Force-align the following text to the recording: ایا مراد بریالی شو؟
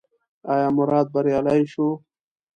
ایا 0.51 0.67
مراد 0.77 1.07
بریالی 1.13 1.61
شو؟ 1.71 1.87